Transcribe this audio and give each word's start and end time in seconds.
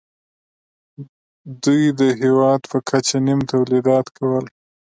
دوی 1.63 1.83
د 1.99 2.01
هېواد 2.21 2.61
په 2.71 2.77
کچه 2.89 3.17
نیم 3.25 3.39
تولیدات 3.51 4.05
کول 4.17 4.45